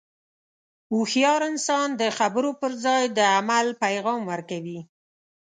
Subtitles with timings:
[0.91, 4.79] هوښیار انسان د خبرو پر ځای د عمل پیغام ورکوي.